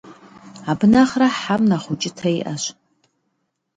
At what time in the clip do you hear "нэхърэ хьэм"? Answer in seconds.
0.91-1.61